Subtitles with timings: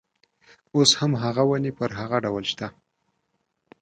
[0.75, 2.67] اوس هم هغه ونې پر هغه ډول شته.